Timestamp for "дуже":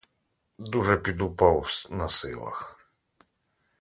0.57-0.97